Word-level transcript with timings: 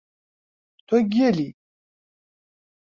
تۆ 0.87 0.97
گێلی! 1.13 1.49